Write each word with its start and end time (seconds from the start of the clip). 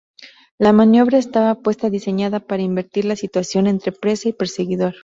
La 0.57 0.73
maniobra 0.73 1.19
estaba 1.19 1.53
pues 1.53 1.77
diseñada 1.77 2.39
para 2.39 2.63
invertir 2.63 3.05
la 3.05 3.15
situación 3.15 3.67
entre 3.67 3.91
presa 3.91 4.29
y 4.29 4.33
perseguidor. 4.33 4.95